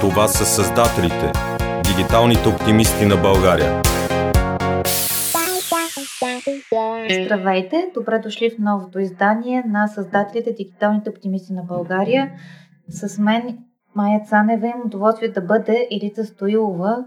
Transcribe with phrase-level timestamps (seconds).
[0.00, 1.32] Това са създателите,
[1.84, 3.82] дигиталните оптимисти на България.
[7.24, 7.90] Здравейте!
[7.94, 12.30] Добре дошли в новото издание на създателите Дигиталните оптимисти на България.
[12.88, 13.58] С мен
[13.94, 17.04] Майя Цанева им удоволствие да бъде Елица Стоилова,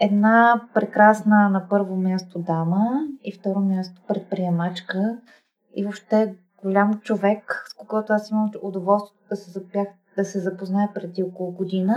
[0.00, 2.90] една прекрасна на първо място дама
[3.24, 5.18] и второ място предприемачка
[5.76, 10.90] и въобще голям човек, с когото аз имам удоволствие да се, запях, да се запозная
[10.94, 11.94] преди около година.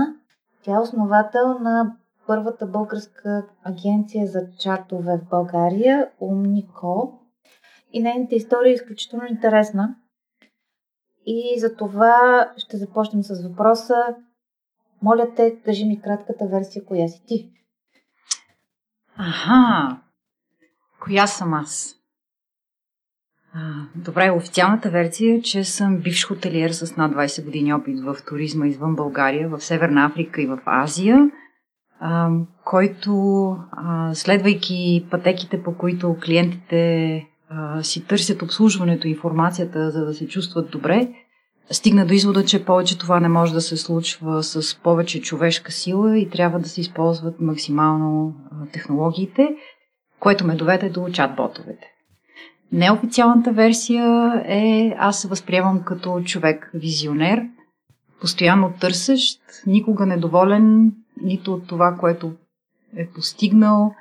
[0.63, 1.95] Тя е основател на
[2.27, 7.19] първата българска агенция за чатове в България, Умнико.
[7.93, 9.95] И нейната история е изключително интересна.
[11.25, 13.95] И за това ще започнем с въпроса.
[15.01, 17.51] Моля те, кажи ми кратката версия, коя си ти?
[19.17, 20.01] Аха,
[20.99, 21.98] коя съм аз?
[23.95, 28.67] Добре, официалната версия е, че съм бивш хотелиер с над 20 години опит в туризма
[28.67, 31.29] извън България, в Северна Африка и в Азия,
[31.99, 32.29] а,
[32.65, 40.27] който, а, следвайки пътеките, по които клиентите а, си търсят обслужването, информацията, за да се
[40.27, 41.07] чувстват добре,
[41.71, 46.19] стигна до извода, че повече това не може да се случва с повече човешка сила
[46.19, 48.35] и трябва да се използват максимално
[48.73, 49.49] технологиите,
[50.19, 51.98] което ме доведе до чат-ботовете.
[52.71, 57.47] Неофициалната версия е аз се възприемам като човек-визионер,
[58.21, 62.33] постоянно търсещ, никога недоволен нито от това, което
[62.95, 63.95] е постигнал,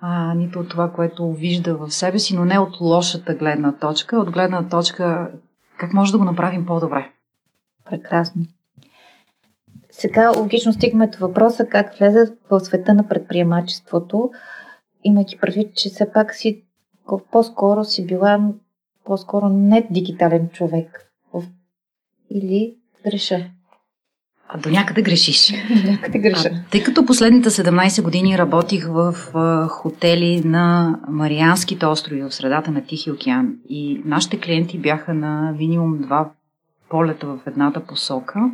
[0.00, 4.18] а, нито от това, което вижда в себе си, но не от лошата гледна точка,
[4.18, 5.30] от гледна точка
[5.76, 7.10] как може да го направим по-добре.
[7.90, 8.42] Прекрасно.
[9.90, 14.30] Сега логично стигаме до въпроса как влезе в света на предприемачеството,
[15.04, 16.63] имайки предвид, че все пак си
[17.30, 18.38] по-скоро си била
[19.04, 21.10] по-скоро не дигитален човек.
[22.30, 22.74] Или
[23.04, 23.50] греша?
[24.48, 25.52] А до някъде грешиш.
[25.84, 26.50] някъде греша.
[26.52, 32.70] А, тъй като последните 17 години работих в а, хотели на Марианските острови в средата
[32.70, 36.30] на Тихи океан и нашите клиенти бяха на минимум два
[36.88, 38.50] полета в едната посока,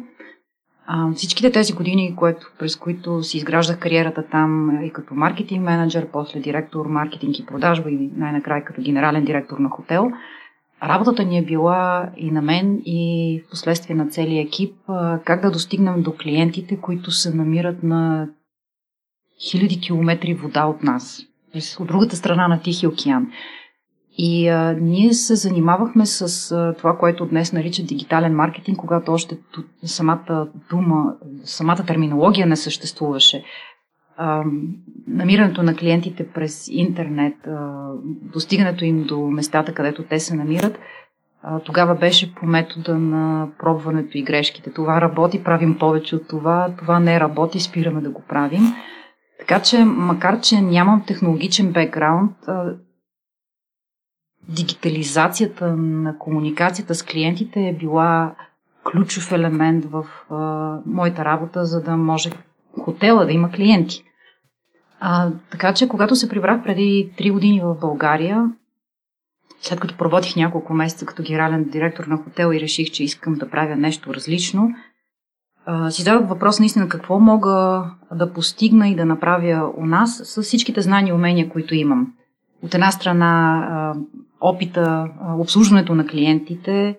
[1.14, 6.40] всичките тези години, което, през които си изграждах кариерата там и като маркетинг менеджер, после
[6.40, 10.10] директор маркетинг и продажба и най-накрая като генерален директор на хотел,
[10.82, 14.74] работата ни е била и на мен и в последствие на целия екип
[15.24, 18.28] как да достигнем до клиентите, които се намират на
[19.50, 21.22] хиляди километри вода от нас,
[21.80, 23.32] от другата страна на Тихия океан.
[24.22, 29.38] И а, ние се занимавахме с а, това, което днес нарича дигитален маркетинг, когато още
[29.84, 31.14] самата дума,
[31.44, 33.44] самата терминология не съществуваше.
[34.16, 34.42] А,
[35.08, 40.78] намирането на клиентите през интернет, а, достигането им до местата, където те се намират,
[41.42, 44.72] а, тогава беше по метода на пробването и грешките.
[44.72, 48.62] Това работи, правим повече от това, това не работи, спираме да го правим.
[49.38, 52.32] Така че, макар че нямам технологичен бекграунд,
[54.54, 58.34] дигитализацията на комуникацията с клиентите е била
[58.84, 60.36] ключов елемент в а,
[60.86, 62.30] моята работа, за да може
[62.78, 64.04] хотела да има клиенти.
[65.00, 68.50] А, така че, когато се прибрах преди 3 години в България,
[69.60, 73.50] след като проводих няколко месеца като генерален директор на хотел и реших, че искам да
[73.50, 74.70] правя нещо различно,
[75.66, 77.84] а, си зададох въпрос наистина какво мога
[78.14, 82.12] да постигна и да направя у нас с всичките знания и умения, които имам.
[82.62, 83.94] От една страна
[84.40, 86.98] опита, обслужването на клиентите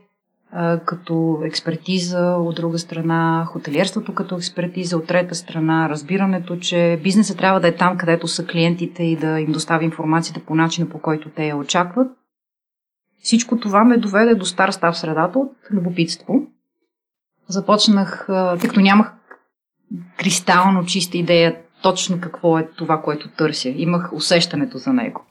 [0.85, 7.59] като експертиза, от друга страна хотелиерството като експертиза, от трета страна разбирането, че бизнесът трябва
[7.59, 11.29] да е там, където са клиентите и да им достави информацията по начина, по който
[11.29, 12.07] те я очакват.
[13.23, 16.47] Всичко това ме доведе до стар став средата от любопитство.
[17.47, 18.25] Започнах,
[18.59, 19.13] тъй като нямах
[20.17, 23.69] кристално чиста идея точно какво е това, което търся.
[23.69, 25.25] Имах усещането за него.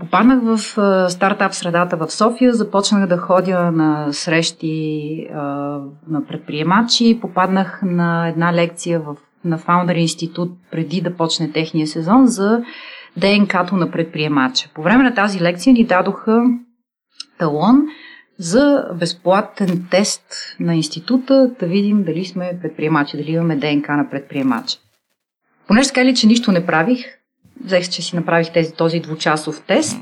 [0.00, 0.58] Попаднах в
[1.10, 5.28] стартап средата в София, започнах да ходя на срещи
[6.08, 12.26] на предприемачи, попаднах на една лекция в, на Founder институт преди да почне техния сезон
[12.26, 12.62] за
[13.16, 14.68] ДНК-то на предприемача.
[14.74, 16.42] По време на тази лекция ни дадоха
[17.38, 17.86] талон
[18.38, 24.78] за безплатен тест на института, да видим дали сме предприемачи, дали имаме ДНК на предприемача.
[25.68, 27.06] Понеже така ли, че нищо не правих,
[27.64, 30.00] взех, че си направих тези, този двучасов тест,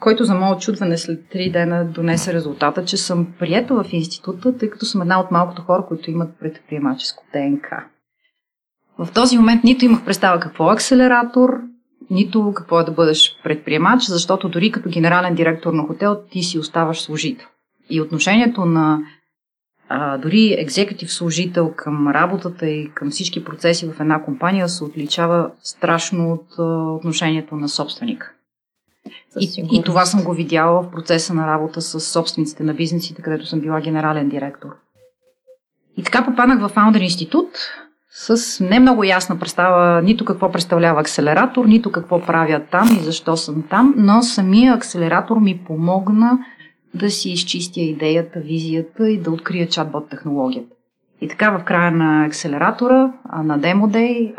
[0.00, 4.70] който за мое очудване след три дена донесе резултата, че съм приета в института, тъй
[4.70, 7.84] като съм една от малкото хора, които имат предприемаческо ДНК.
[8.98, 11.60] В този момент нито имах представа какво е акселератор,
[12.10, 16.58] нито какво е да бъдеш предприемач, защото дори като генерален директор на хотел ти си
[16.58, 17.46] оставаш служител.
[17.90, 18.98] И отношението на
[19.92, 25.50] а, дори екзекутив служител към работата и към всички процеси в една компания се отличава
[25.62, 28.32] страшно от а, отношението на собственика.
[29.40, 33.46] И, и това съм го видяла в процеса на работа с собствениците на бизнесите, където
[33.46, 34.68] съм била генерален директор.
[35.96, 37.48] И така попаднах в Founder Институт
[38.12, 43.36] с не много ясна представа нито какво представлява акселератор, нито какво правя там и защо
[43.36, 46.38] съм там, но самия акселератор ми помогна
[46.94, 50.76] да си изчистя идеята, визията и да открия чатбот технологията.
[51.20, 53.12] И така в края на акселератора,
[53.44, 54.34] на Demo Day,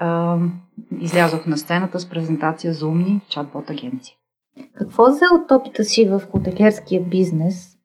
[1.02, 4.16] излязох на сцената с презентация за умни чатбот агенции.
[4.74, 7.78] Какво взе от опита си в хотелиерския бизнес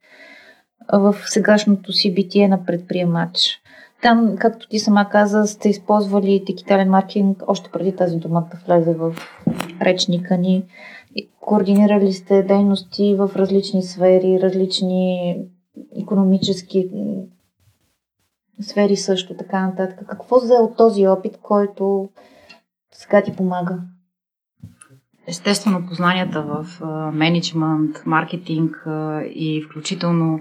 [0.93, 3.61] в сегашното си битие на предприемач?
[4.03, 8.95] Там, както ти сама каза, сте използвали дигитален маркетинг още преди тази дума да влезе
[8.95, 9.15] в
[9.83, 10.65] речника ни.
[11.47, 15.37] Координирали сте дейности в различни сфери, различни
[16.03, 16.91] економически
[18.61, 20.07] сфери също, така нататък.
[20.09, 22.09] Какво взе от този опит, който
[22.93, 23.79] сега ти помага?
[25.27, 26.81] Естествено, познанията в
[27.15, 28.87] менеджмент, маркетинг
[29.35, 30.41] и включително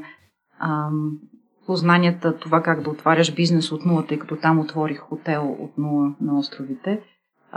[1.65, 6.15] познанията, това как да отваряш бизнес от нула, тъй като там отворих хотел от нула
[6.21, 7.01] на островите,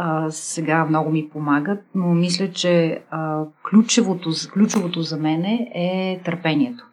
[0.00, 6.85] а, сега много ми помагат, но мисля, че а, ключовото, ключовото за мен е търпението.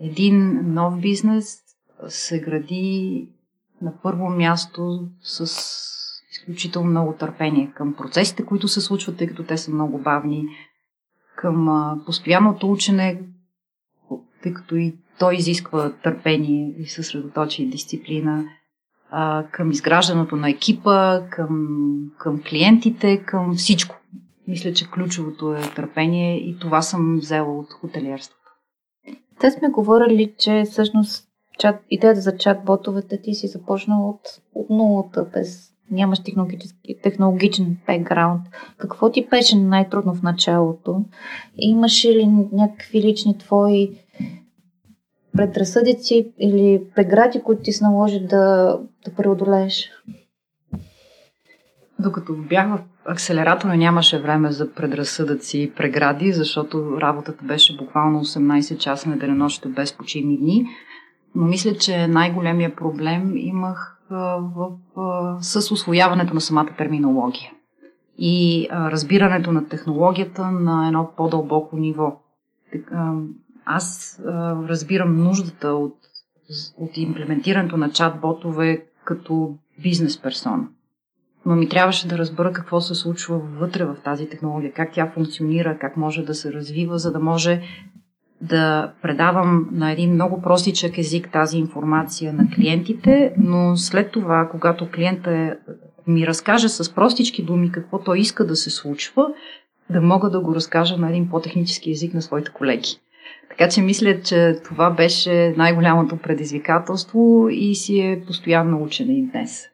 [0.00, 1.58] Един нов бизнес
[2.08, 3.28] се гради
[3.82, 5.44] на първо място с
[6.32, 10.44] изключително много търпение към процесите, които се случват, тъй като те са много бавни,
[11.36, 13.22] към а, постоянното учене,
[14.42, 18.44] тъй като и той изисква търпение и съсредоточие и дисциплина
[19.10, 21.68] а, към изграждането на екипа, към,
[22.18, 23.96] към клиентите, към всичко.
[24.48, 28.40] Мисля, че ключовото е търпение и това съм взела от хотелиерството.
[29.40, 31.28] Те сме говорили, че всъщност
[31.58, 34.20] чат, идеята за чат-ботовете ти си започнала от,
[34.54, 36.18] от нулата, без нямаш
[37.02, 38.42] технологичен бекграунд.
[38.78, 41.04] Какво ти беше най-трудно в началото?
[41.56, 43.90] Имаше ли някакви лични твои
[45.36, 49.90] предразсъдици или прегради, които ти се наложи да, да преодолееш?
[51.98, 58.78] Докато бях в акселератора, нямаше време за предразсъдъци и прегради, защото работата беше буквално 18
[58.78, 60.66] часа на денонощите без почивни дни.
[61.34, 64.42] Но мисля, че най-големия проблем имах в,
[64.96, 67.50] в, с освояването на самата терминология
[68.18, 72.20] и а, разбирането на технологията на едно по-дълбоко ниво.
[73.74, 75.96] Аз а, разбирам нуждата от,
[76.76, 80.68] от имплементирането на чат-ботове като бизнес персона.
[81.46, 85.78] Но ми трябваше да разбера какво се случва вътре в тази технология, как тя функционира,
[85.78, 87.62] как може да се развива, за да може
[88.40, 94.90] да предавам на един много простичък език тази информация на клиентите, но след това, когато
[94.90, 95.56] клиента
[96.06, 99.26] ми разкаже с простички думи какво той иска да се случва,
[99.90, 103.00] да мога да го разкажа на един по-технически език на своите колеги.
[103.50, 109.66] Така че мисля, че това беше най-голямото предизвикателство и си е постоянно учене и днес.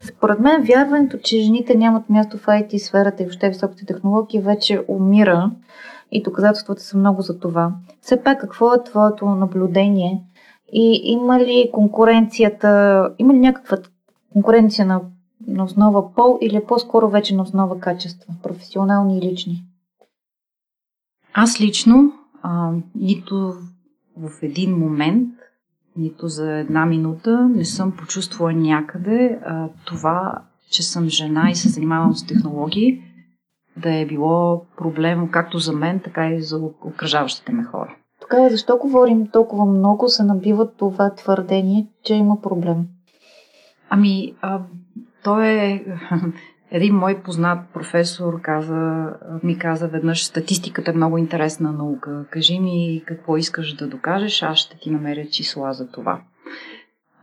[0.00, 4.84] Според мен вярването, че жените нямат място в IT сферата и въобще високите технологии вече
[4.88, 5.50] умира
[6.12, 7.72] и доказателствата са много за това.
[8.00, 10.22] Все пак, какво е твоето наблюдение
[10.72, 13.78] и има ли конкуренцията, има ли някаква
[14.32, 15.00] конкуренция на,
[15.46, 19.62] на основа пол или е по-скоро вече на основа качества, професионални и лични?
[21.34, 23.54] Аз лично а, нито
[24.16, 25.28] в един момент,
[25.96, 31.68] нито за една минута не съм почувствала някъде а, това, че съм жена и се
[31.68, 33.02] занимавам с технологии,
[33.76, 37.96] да е било проблем както за мен, така и за окръжаващите ме хора.
[38.20, 42.86] Тогава защо говорим толкова много, се набива това твърдение, че има проблем?
[43.88, 44.60] Ами, а,
[45.24, 45.84] то е
[46.72, 49.12] един мой познат професор каза,
[49.42, 52.24] ми каза веднъж, статистиката е много интересна наука.
[52.30, 56.20] Кажи ми какво искаш да докажеш, аз ще ти намеря числа за това.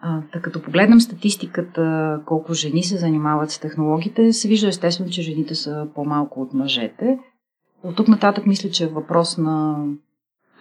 [0.01, 5.21] А, така като погледнем статистиката, колко жени се занимават с технологиите, се вижда естествено, че
[5.21, 7.19] жените са по-малко от мъжете.
[7.83, 9.85] От тук нататък мисля, че е въпрос на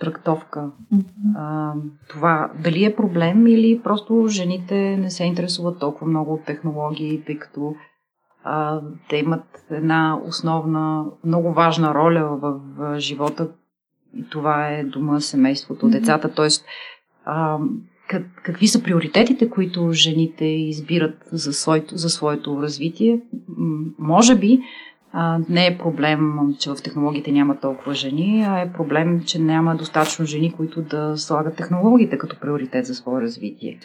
[0.00, 0.70] трактовка.
[0.94, 1.02] Mm-hmm.
[1.36, 1.72] А,
[2.08, 7.38] това дали е проблем или просто жените не се интересуват толкова много от технологии, тъй
[7.38, 7.74] като
[8.44, 13.48] а, те имат една основна, много важна роля в, в живота
[14.14, 15.90] и това е дома, семейството, mm-hmm.
[15.90, 16.34] децата.
[16.34, 16.64] Тоест,
[17.24, 17.58] а,
[18.08, 23.20] как, какви са приоритетите, които жените избират за своето, за своето развитие?
[23.98, 24.60] Може би
[25.12, 29.76] а, не е проблем, че в технологиите няма толкова жени, а е проблем, че няма
[29.76, 33.78] достатъчно жени, които да слагат технологиите като приоритет за свое развитие.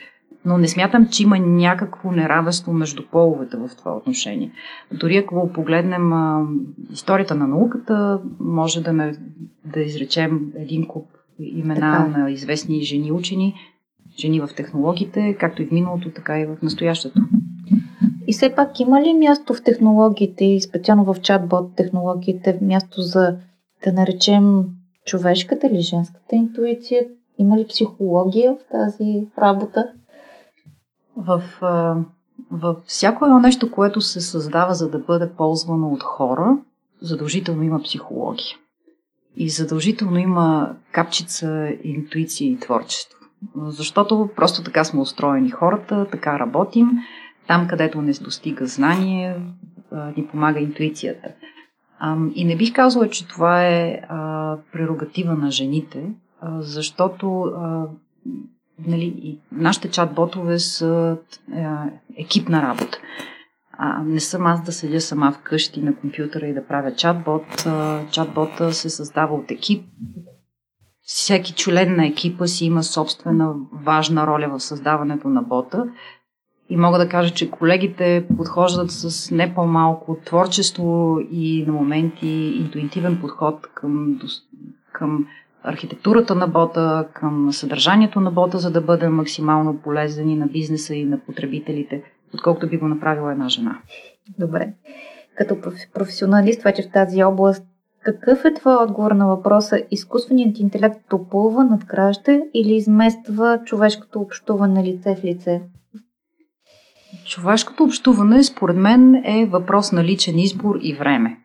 [0.46, 4.52] Но не смятам, че има някакво неравенство между половете в това отношение.
[4.92, 6.48] Дори ако погледнем а,
[6.92, 9.16] историята на науката, може да, ме,
[9.66, 11.06] да изречем един куп
[11.40, 12.20] имена така.
[12.20, 13.56] на известни жени учени,
[14.20, 17.22] жени в технологиите, както и в миналото, така и в настоящето.
[18.28, 23.38] И все пак има ли място в технологиите и специално в чатбот технологиите, място за
[23.84, 24.64] да наречем
[25.06, 27.06] човешката или женската интуиция?
[27.38, 29.92] Има ли психология в тази работа?
[31.18, 31.44] В,
[32.52, 36.58] в всяко едно нещо, което се създава за да бъде ползвано от хора,
[37.02, 38.58] задължително има психология.
[39.36, 43.20] И задължително има капчица интуиция и творчество.
[43.56, 46.90] Защото просто така сме устроени хората, така работим.
[47.48, 49.36] Там, където не достига знание,
[50.18, 51.30] ни помага интуицията.
[52.36, 54.02] И не бих казала, че това е
[54.74, 56.10] прерогатива на жените,
[56.60, 57.52] защото
[58.88, 61.18] нали, нашите чат-ботове са
[62.18, 62.98] екипна работа.
[63.78, 67.64] А, не съм аз да седя сама вкъщи на компютъра и да правя чат-бот.
[68.12, 69.86] Чат-бота се създава от екип.
[71.02, 75.86] Всеки член на екипа си има собствена важна роля в създаването на бота.
[76.70, 82.28] И мога да кажа, че колегите подхождат с не по-малко творчество и на моменти
[82.60, 84.20] интуитивен подход към,
[84.94, 85.28] към
[85.64, 90.96] архитектурата на бота, към съдържанието на бота, за да бъде максимално полезен и на бизнеса
[90.96, 92.04] и на потребителите,
[92.34, 93.78] отколкото би го направила една жена.
[94.40, 94.74] Добре.
[95.36, 95.58] Като
[95.94, 97.64] професионалист вече в тази област,
[98.04, 105.16] какъв е твой отговор на въпроса изкуственият интелект допълва, надгражда или измества човешкото общуване лице
[105.16, 105.62] в лице?
[107.26, 111.38] Човешкото общуване, според мен, е въпрос на личен избор и време.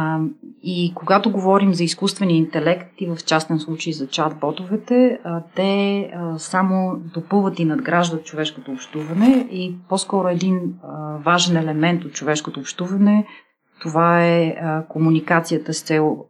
[0.00, 0.20] А,
[0.62, 6.38] и когато говорим за изкуствения интелект и в частен случай за чат-ботовете, а, те а,
[6.38, 13.26] само допълват и надграждат човешкото общуване и по-скоро един а, важен елемент от човешкото общуване
[13.80, 16.24] това е а, комуникацията с цел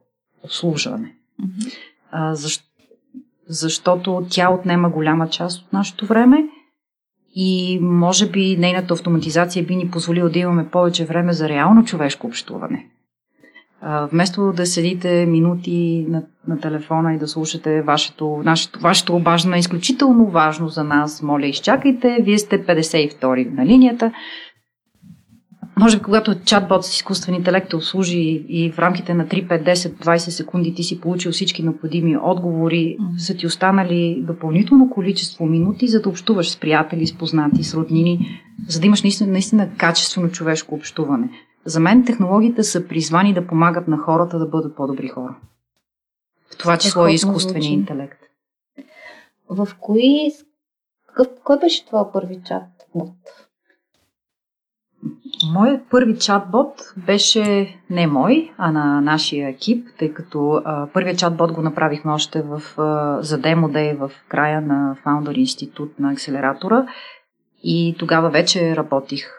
[0.44, 1.14] обслужване.
[2.10, 2.64] А, защ,
[3.48, 6.44] защото тя отнема голяма част от нашето време
[7.34, 12.26] и може би нейната автоматизация би ни позволила да имаме повече време за реално човешко
[12.26, 12.88] общуване.
[13.80, 19.58] А, вместо да седите минути на, на телефона и да слушате вашето, нашето, вашето обаждане,
[19.58, 24.12] изключително важно за нас, моля, изчакайте, вие сте 52 на линията.
[25.80, 29.74] Може би, когато чатбот с изкуствен интелект обслужи и в рамките на 3, 5, 10,
[29.74, 33.18] 20 секунди ти си получил всички необходими отговори, mm-hmm.
[33.18, 38.40] са ти останали допълнително количество минути, за да общуваш с приятели, с познати, с роднини,
[38.68, 41.28] за да имаш наистина, наистина качествено човешко общуване.
[41.64, 45.36] За мен технологиите са призвани да помагат на хората да бъдат по-добри хора.
[46.50, 48.20] В това число и изкуствения интелект.
[49.48, 50.30] В кои...
[51.06, 52.64] Какъв, кой беше това първи чат?
[55.52, 61.52] Моят първи чатбот беше не мой, а на нашия екип, тъй като а, първият чатбот
[61.52, 66.86] го направихме още в, а, за демо дей в края на Founder Институт на акселератора
[67.62, 69.37] и тогава вече работих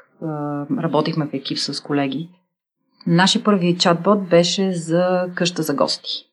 [0.78, 2.30] работихме в екип с колеги.
[3.08, 6.30] Нашия първи чатбот беше за къща за гости.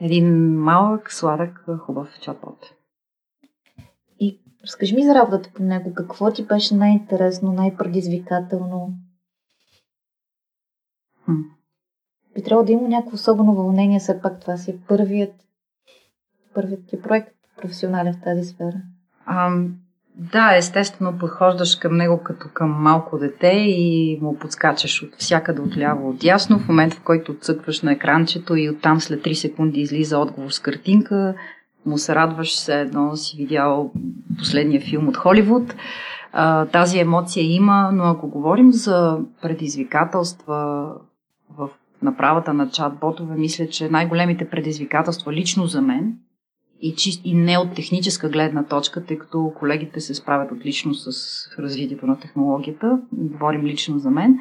[0.00, 2.74] Един малък, сладък, хубав чатбот.
[4.20, 5.94] И разкажи ми за работата по него.
[5.94, 8.94] Какво ти беше най-интересно, най-предизвикателно?
[11.24, 11.32] Хм.
[12.34, 15.34] Би трябвало да има някакво особено вълнение, все пак това си е първият,
[16.54, 18.82] първият ти проект професионален в тази сфера.
[19.26, 19.76] Ам,
[20.16, 25.76] да, естествено подхождаш към него като към малко дете и му подскачаш от всякъде от
[25.76, 26.58] ляво от ясно.
[26.58, 30.58] В момента, в който цъкваш на екранчето и оттам след 3 секунди излиза отговор с
[30.58, 31.34] картинка,
[31.86, 33.92] му се радваш се едно си видял
[34.38, 35.74] последния филм от Холивуд.
[36.72, 40.88] Тази емоция има, но ако говорим за предизвикателства
[41.58, 41.68] в
[42.02, 46.18] направата на чат-ботове, мисля, че най-големите предизвикателства лично за мен–
[46.80, 51.08] и, чист, и не от техническа гледна точка, тъй като колегите се справят отлично с
[51.58, 53.00] развитието на технологията.
[53.12, 54.38] Говорим лично за мен.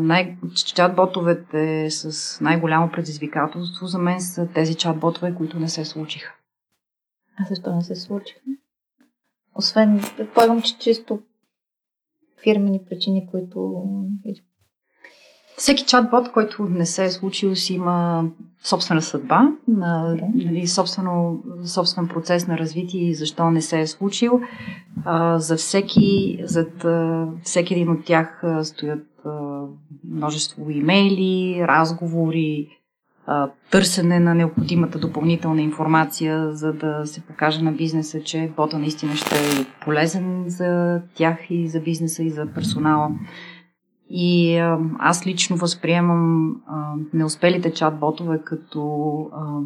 [0.00, 6.34] най- чат-ботовете с най-голямо предизвикателство за мен са тези чат-ботове, които не се случиха.
[7.36, 8.40] А защо не се случиха?
[9.54, 11.22] Освен, предполагам, че чисто
[12.42, 13.84] фирмени причини, които
[15.56, 18.24] всеки чатбот, който не се е случил, си има
[18.64, 24.40] собствена съдба, на, нали, собствено, собствен процес на развитие и защо не се е случил.
[25.04, 29.30] А, за всеки, зад а, всеки един от тях а, стоят а,
[30.04, 32.68] множество имейли, разговори,
[33.70, 39.34] търсене на необходимата допълнителна информация, за да се покаже на бизнеса, че бота наистина ще
[39.34, 43.10] е полезен за тях и за бизнеса и за персонала.
[44.14, 44.56] И
[44.98, 49.58] аз лично възприемам а, неуспелите чат-ботове като, а,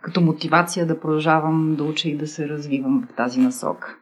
[0.00, 3.96] като мотивация да продължавам да уча и да се развивам в тази насока.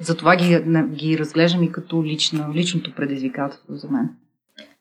[0.00, 4.10] Затова ги, ги разглеждам и като лично, личното предизвикателство за мен.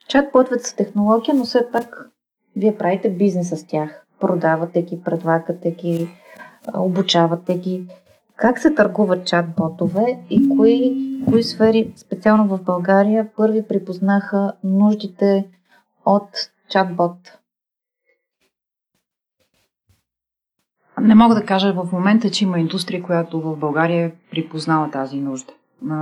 [0.10, 2.10] Чат-ботовете са технология, но все пак
[2.56, 4.06] вие правите бизнес с тях.
[4.20, 6.08] Продавате ги, предлагате ги,
[6.74, 7.88] обучавате ги.
[8.36, 10.94] Как се търгуват чат-ботове и кои,
[11.26, 15.48] кои сфери, специално в България, първи припознаха нуждите
[16.06, 16.30] от
[16.70, 17.18] чат-бот?
[21.02, 25.54] Не мога да кажа в момента, че има индустрия, която в България припознава тази нужда.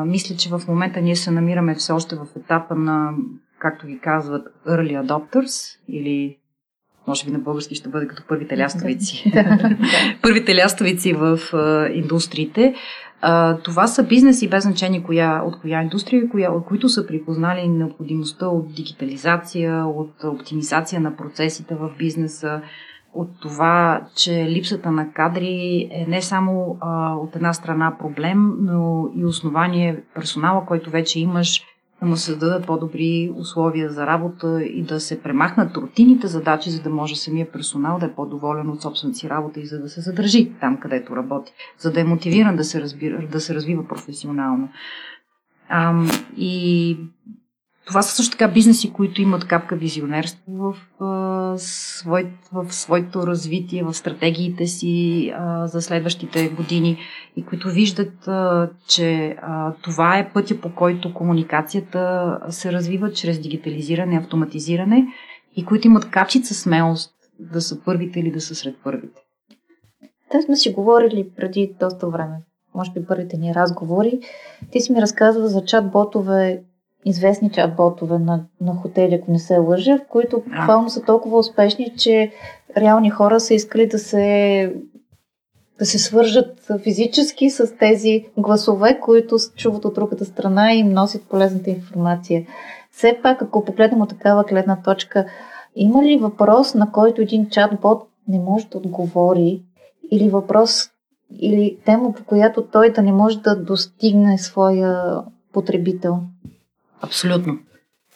[0.05, 3.13] Мисля, че в момента ние се намираме все още в етапа на,
[3.59, 6.37] както ги казват, early adopters или
[7.07, 9.31] може би на български ще бъде като първите лястовици.
[10.21, 12.75] първите лястовици в а, индустриите.
[13.21, 17.67] А, това са бизнеси без значение коя, от коя индустрия, коя, от които са припознали
[17.67, 22.61] необходимостта от дигитализация, от оптимизация на процесите в бизнеса,
[23.13, 29.09] от това, че липсата на кадри е не само а, от една страна проблем, но
[29.15, 31.63] и основание персонала, който вече имаш
[32.01, 36.81] да му се дадат по-добри условия за работа и да се премахнат рутините задачи, за
[36.81, 40.01] да може самия персонал да е по-доволен от собствената си работа и за да се
[40.01, 44.69] задържи там, където работи, за да е мотивиран да се, разбира, да се развива професионално.
[45.69, 46.97] Ам, и
[47.85, 51.05] това са също така бизнеси, които имат капка визионерство в, а,
[52.53, 56.97] в своето развитие, в стратегиите си а, за следващите години
[57.35, 63.39] и които виждат, а, че а, това е пътя по който комуникацията се развива чрез
[63.39, 65.07] дигитализиране, автоматизиране
[65.55, 69.21] и които имат качица смелост да са първите или да са сред първите.
[70.31, 72.35] Те сме си говорили преди доста време,
[72.75, 74.19] може би първите ни разговори.
[74.71, 76.61] Ти си ми разказва за чат-ботове
[77.05, 81.93] известни чат-ботове на, на хотели, ако не се лъжа, в които буквално са толкова успешни,
[81.97, 82.31] че
[82.77, 84.75] реални хора са искали да се
[85.79, 91.23] да се свържат физически с тези гласове, които чуват от другата страна и им носят
[91.29, 92.45] полезната информация.
[92.91, 95.25] Все пак, ако погледнем от такава гледна точка,
[95.75, 99.61] има ли въпрос, на който един чат-бот не може да отговори,
[100.11, 100.89] или въпрос,
[101.39, 105.21] или тема, по която той да не може да достигне своя
[105.53, 106.19] потребител?
[107.01, 107.59] Абсолютно.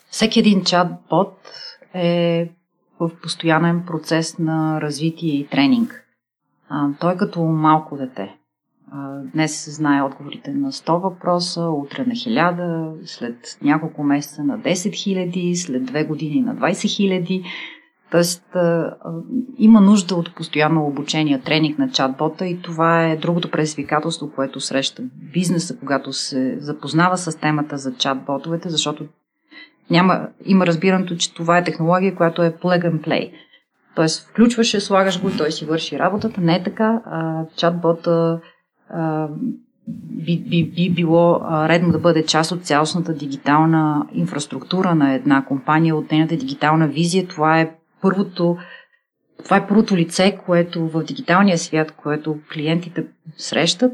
[0.10, 1.34] Всеки един чат-бот
[1.93, 2.50] е
[3.00, 6.06] в постоянен процес на развитие и тренинг.
[6.69, 8.36] А, той е като малко дете.
[8.91, 14.71] А, днес знае отговорите на 100 въпроса, утре на 1000, след няколко месеца на 10
[14.74, 17.45] 000, след две години на 20 000.
[18.12, 18.44] Тоест,
[19.58, 25.04] има нужда от постоянно обучение, тренинг на чатбота и това е другото предизвикателство, което среща
[25.34, 29.06] бизнеса, когато се запознава с темата за чатботовете, защото
[29.89, 33.32] няма, има разбирането, че това е технология, която е plug and play.
[33.96, 36.41] Тоест, включваш слагаш го и той си върши работата.
[36.41, 37.02] Не е така.
[37.06, 38.39] А, чатбота
[38.89, 39.28] а,
[39.88, 45.96] би, би, би било редно да бъде част от цялостната дигитална инфраструктура на една компания,
[45.96, 47.28] от нейната дигитална визия.
[47.28, 48.58] Това е първото,
[49.44, 53.06] това е първото лице, което в дигиталния свят, което клиентите
[53.38, 53.91] срещат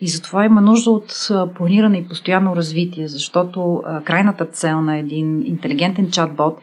[0.00, 6.10] и затова има нужда от планиране и постоянно развитие, защото крайната цел на един интелигентен
[6.10, 6.58] чатбот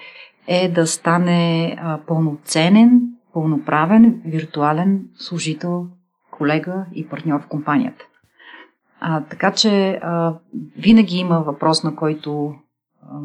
[0.47, 1.77] е да стане
[2.07, 3.01] пълноценен,
[3.33, 5.87] пълноправен, виртуален служител,
[6.31, 8.05] колега и партньор в компанията.
[8.99, 10.33] А, така че а,
[10.77, 12.53] винаги има въпрос, на който
[13.01, 13.19] а,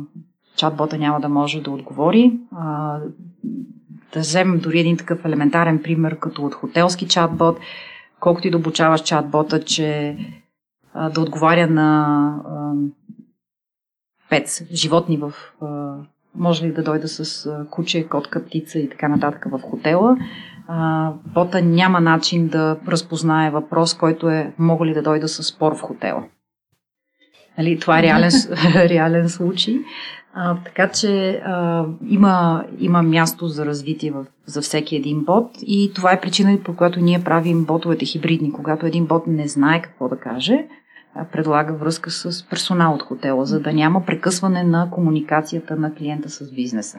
[0.56, 2.38] чатбота няма да може да отговори.
[2.56, 2.98] А,
[4.12, 7.58] да вземем дори един такъв елементарен пример, като от хотелски чатбот,
[8.20, 10.16] колкото и да обучаваш чатбота, че
[10.94, 12.28] а, да отговаря на
[14.30, 14.36] а,
[14.72, 15.32] животни в.
[15.60, 15.94] А,
[16.34, 20.16] може ли да дойда с а, куче, котка, птица и така нататък в хотела.
[20.68, 25.76] А, бота няма начин да разпознае въпрос, който е мога ли да дойда с спор
[25.76, 26.24] в хотела.
[27.58, 28.30] Нали, това е реален,
[28.74, 29.74] реален случай.
[30.40, 35.92] А, така че а, има, има място за развитие в, за всеки един бот и
[35.94, 38.52] това е причина, по която ние правим ботовете хибридни.
[38.52, 40.66] Когато един бот не знае какво да каже,
[41.14, 46.30] а, предлага връзка с персонал от хотела, за да няма прекъсване на комуникацията на клиента
[46.30, 46.98] с бизнеса.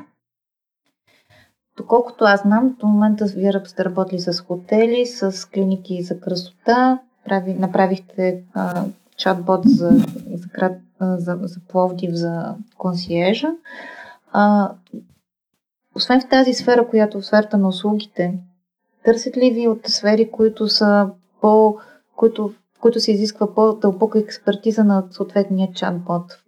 [1.78, 7.54] Доколкото аз знам, до момента вие сте работили с хотели, с клиники за красота, прави,
[7.54, 8.84] направихте а,
[9.18, 9.90] чатбот за,
[10.34, 13.48] за, крат, за, за Пловдив, за консиежа.
[14.32, 14.72] А,
[15.96, 18.40] освен в тази сфера, която е в сферата на услугите,
[19.06, 21.10] търсят ли ви от сфери, които са
[21.42, 21.78] по,
[22.16, 26.44] които, които се изисква по-дълбока експертиза на съответния чатбот,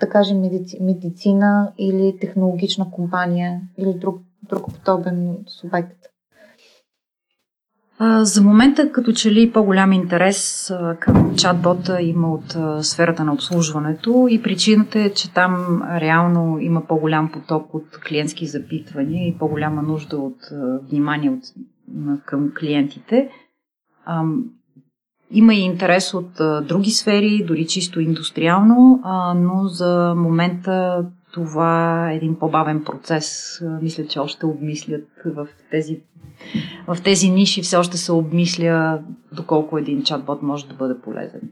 [0.00, 6.11] да кажем медици, медицина или технологична компания или друг, друг подобен субект?
[8.22, 14.42] За момента, като че ли по-голям интерес към чатбота има от сферата на обслужването и
[14.42, 20.38] причината е, че там реално има по-голям поток от клиентски запитвания и по-голяма нужда от
[20.90, 21.44] внимание от,
[22.26, 23.28] към клиентите.
[25.30, 26.30] Има и интерес от
[26.66, 29.02] други сфери, дори чисто индустриално,
[29.36, 33.58] но за момента това е един по-бавен процес.
[33.82, 36.00] Мисля, че още обмислят в тези,
[36.86, 39.02] в тези ниши, все още се обмисля
[39.32, 41.50] доколко един чатбот може да бъде полезен.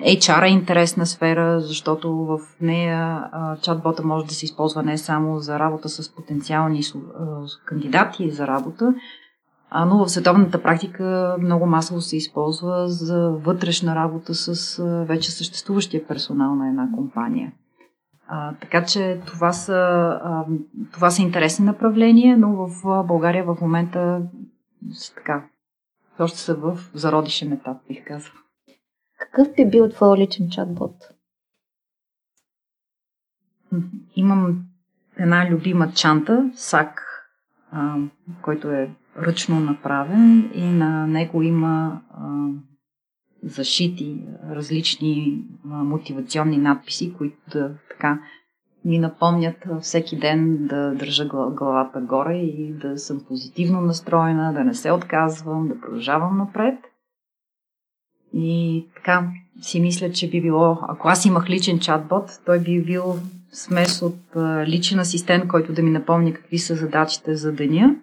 [0.00, 3.30] HR е интересна сфера, защото в нея
[3.62, 6.82] чатбота може да се използва не само за работа с потенциални
[7.64, 8.94] кандидати за работа,
[9.86, 16.54] но в световната практика много масово се използва за вътрешна работа с вече съществуващия персонал
[16.54, 17.52] на една компания.
[18.28, 19.74] А, така че това са,
[20.24, 20.44] а,
[20.92, 24.22] това са интересни направления, но в България в момента
[25.14, 25.44] така,
[26.18, 28.32] още са в зародишен етап, бих казал.
[29.18, 30.94] Какъв би бил твой личен чатбот?
[34.16, 34.64] Имам
[35.16, 37.02] една любима чанта, САК,
[37.72, 37.96] а,
[38.42, 42.48] който е ръчно направен и на него има а,
[43.46, 44.16] зашити
[44.50, 48.20] различни мотивационни надписи, които да така
[48.84, 54.74] ми напомнят всеки ден да държа главата горе и да съм позитивно настроена, да не
[54.74, 56.78] се отказвам, да продължавам напред.
[58.32, 59.30] И така
[59.60, 63.14] си мисля, че би било, ако аз имах личен чатбот, той би бил
[63.52, 64.18] смес от
[64.66, 67.96] личен асистент, който да ми напомня какви са задачите за деня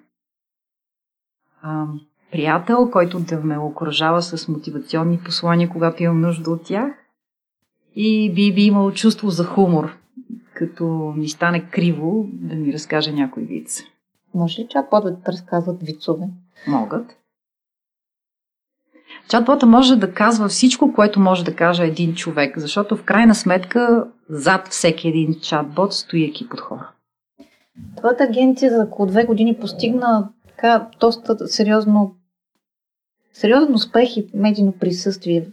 [2.34, 6.94] приятел, който да ме окоръжава с мотивационни послания, когато имам нужда от тях.
[7.96, 9.98] И би, би имал чувство за хумор,
[10.54, 13.84] като ми стане криво да ми разкаже някой виц.
[14.34, 16.26] Може ли чатбота да разказват вицове?
[16.68, 17.18] Могат.
[19.30, 24.08] Чатбота може да казва всичко, което може да каже един човек, защото в крайна сметка
[24.30, 26.90] зад всеки един чатбот стои екип от хора.
[27.98, 32.16] Твоята агенция за около две години постигна така доста сериозно
[33.34, 35.46] сериозен успех и медийно присъствие.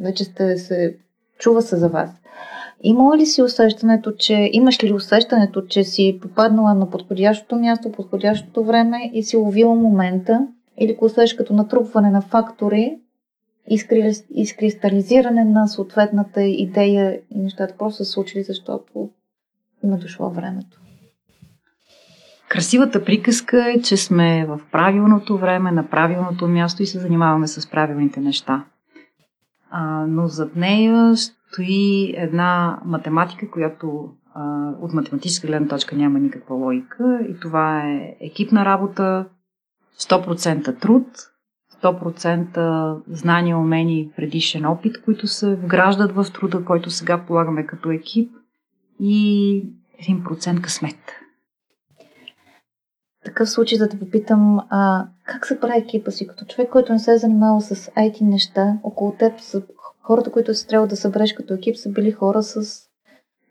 [0.00, 0.96] Вече сте се
[1.38, 2.10] чува се за вас.
[2.82, 8.64] Има ли си усещането, че имаш ли усещането, че си попаднала на подходящото място, подходящото
[8.64, 10.46] време и си ловила момента
[10.78, 12.98] или го усещаш като натрупване на фактори,
[14.34, 19.10] изкристализиране на съответната идея и нещата просто се случили, защото
[19.84, 20.80] има дошло времето?
[22.52, 27.70] Красивата приказка е, че сме в правилното време, на правилното място и се занимаваме с
[27.70, 28.64] правилните неща.
[29.70, 36.56] А, но зад нея стои една математика, която а, от математическа гледна точка няма никаква
[36.56, 39.26] логика и това е екипна работа,
[40.00, 41.06] 100% труд,
[41.82, 47.90] 100% знания, умения и предишен опит, които се вграждат в труда, който сега полагаме като
[47.90, 48.32] екип
[49.00, 49.64] и
[50.08, 51.21] 1% късмет
[53.24, 56.26] такъв случай да те попитам, а, как се прави екипа си?
[56.26, 59.62] Като човек, който не се е занимавал с IT неща, около теб са
[60.02, 62.82] хората, които си трябва да събереш като екип, са били хора с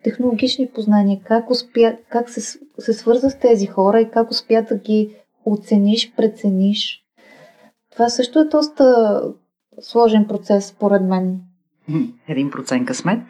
[0.03, 1.19] технологични познания.
[1.23, 6.13] Как, успя, как се, се свърза с тези хора и как успя да ги оцениш,
[6.17, 7.03] прецениш?
[7.91, 9.21] Това също е доста
[9.81, 11.39] сложен процес, според мен.
[12.27, 13.21] Един процент късмет.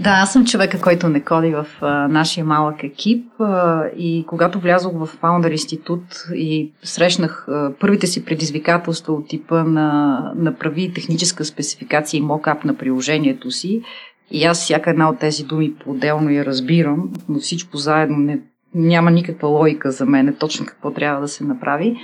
[0.00, 4.60] Да, аз съм човека, който не коди в а, нашия малък екип а, и когато
[4.60, 6.02] влязох в Founder Институт
[6.34, 12.76] и срещнах а, първите си предизвикателства от типа на направи техническа спецификация и мокап на
[12.76, 13.82] приложението си,
[14.30, 18.40] и аз всяка една от тези думи по-отделно я разбирам, но всичко заедно не,
[18.74, 21.96] няма никаква логика за мен, точно какво трябва да се направи.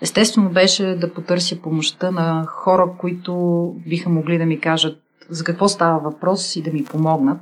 [0.00, 4.98] Естествено беше да потърся помощта на хора, които биха могли да ми кажат
[5.30, 7.38] за какво става въпрос и да ми помогнат.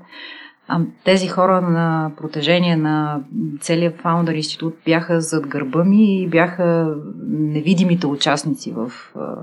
[1.04, 3.20] Тези хора на протежение на
[3.60, 6.96] целият Founder институт бяха зад гърба ми и бяха
[7.28, 8.92] невидимите участници в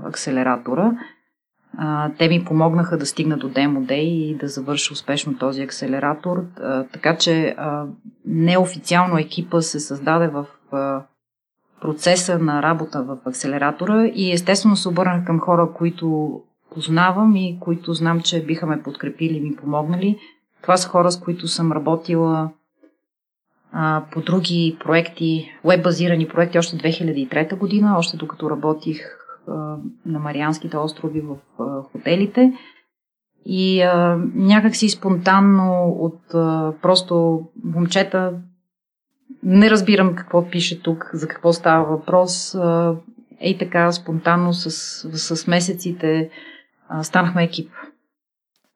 [0.06, 0.92] акселератора.
[2.18, 6.44] Те ми помогнаха да стигна до Demo Day и да завърша успешно този акселератор.
[6.92, 7.56] Така че
[8.26, 10.46] неофициално екипа се създаде в
[11.82, 16.40] процеса на работа в акселератора и естествено се обърнах към хора, които
[16.74, 20.20] познавам и които знам, че биха ме подкрепили и ми помогнали.
[20.62, 22.50] Това са хора, с които съм работила
[23.72, 29.00] а, по други проекти, веб-базирани проекти още 2003 година, още докато работих
[29.48, 29.52] а,
[30.06, 32.54] на Марианските острови в а, хотелите.
[33.46, 38.34] И а, някак си спонтанно от а, просто момчета
[39.44, 42.56] не разбирам какво пише тук, за какво става въпрос.
[42.56, 42.96] А,
[43.40, 44.72] ей така, спонтанно с,
[45.36, 46.30] с месеците
[46.94, 47.72] а, станахме екип.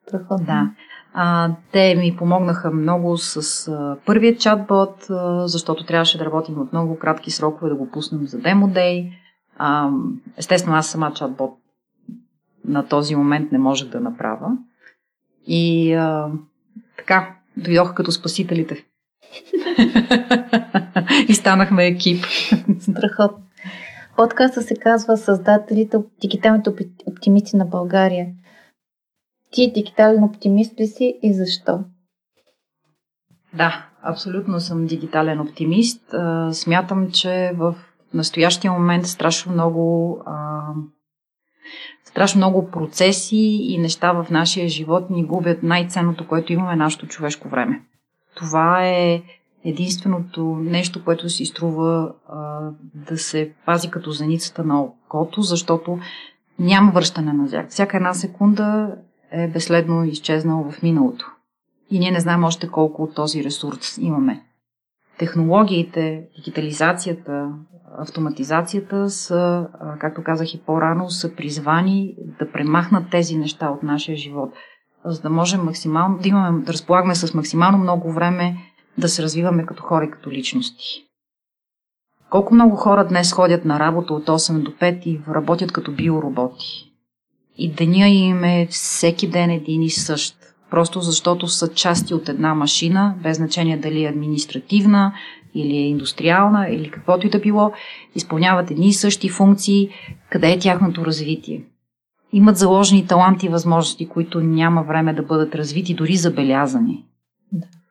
[0.06, 0.46] Страхотно.
[0.46, 0.70] Да.
[1.14, 6.72] А, те ми помогнаха много с а, първият чатбот, а, защото трябваше да работим от
[6.72, 9.12] много кратки срокове да го пуснем за Day.
[9.58, 9.90] А,
[10.36, 11.58] естествено, аз сама чатбот
[12.64, 14.50] на този момент не можех да направя.
[15.46, 16.30] И а,
[16.96, 18.84] така, дойдоха като спасителите.
[21.28, 22.24] и станахме екип.
[22.80, 23.47] Страхотно.
[24.18, 26.70] Подкаста се казва Създателите, дигиталните
[27.06, 28.26] оптимисти на България.
[29.50, 31.80] Ти дигитален оптимист ли си и защо?
[33.54, 36.14] Да, абсолютно съм дигитален оптимист.
[36.52, 37.74] Смятам, че в
[38.14, 40.18] настоящия момент страшно много
[42.04, 47.48] страшно много процеси и неща в нашия живот ни губят най-ценното, което имаме, нашето човешко
[47.48, 47.82] време.
[48.34, 49.22] Това е
[49.64, 55.98] единственото нещо, което си струва а, да се пази като зеницата на окото, защото
[56.58, 57.70] няма връщане назад.
[57.70, 58.94] Всяка една секунда
[59.30, 61.26] е безследно изчезнала в миналото.
[61.90, 64.42] И ние не знаем още колко от този ресурс имаме.
[65.18, 67.52] Технологиите, дигитализацията,
[67.98, 69.68] автоматизацията са,
[69.98, 74.50] както казах и по-рано, са призвани да премахнат тези неща от нашия живот,
[75.04, 78.56] за да можем максимално, да имаме, да разполагаме с максимално много време
[78.98, 81.04] да се развиваме като хора и като личности.
[82.30, 86.92] Колко много хора днес ходят на работа от 8 до 5 и работят като биороботи.
[87.58, 90.36] И деня им е всеки ден един и същ.
[90.70, 95.14] Просто защото са части от една машина, без значение дали е административна
[95.54, 97.72] или е индустриална или каквото и да било,
[98.14, 99.90] изпълняват едни и същи функции,
[100.30, 101.64] къде е тяхното развитие.
[102.32, 107.04] Имат заложени таланти и възможности, които няма време да бъдат развити, дори забелязани.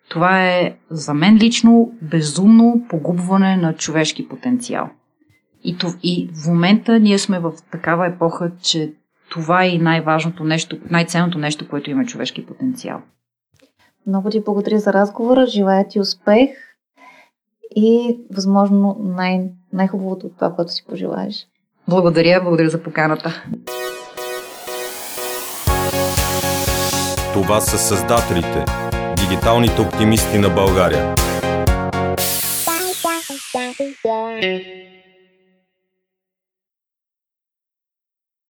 [0.09, 4.89] Това е за мен лично безумно погубване на човешки потенциал.
[5.63, 8.93] И, то, и в момента ние сме в такава епоха, че
[9.29, 13.01] това е най-важното нещо, най-ценното нещо, което има човешки потенциал.
[14.07, 16.49] Много ти благодаря за разговора, желая ти успех
[17.75, 21.47] и възможно най- най-хубавото от това, което си пожелаеш.
[21.89, 23.43] Благодаря, благодаря за поканата.
[27.33, 28.65] Това са създателите,
[29.29, 31.15] дигиталните оптимисти на България.